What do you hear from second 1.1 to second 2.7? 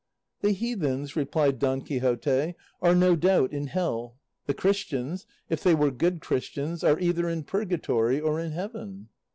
replied Don Quixote,